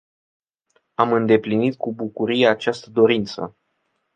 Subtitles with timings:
[0.95, 3.55] Am îndeplinit cu bucurie această dorință.